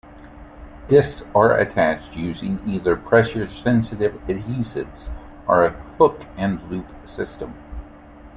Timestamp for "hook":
5.99-6.23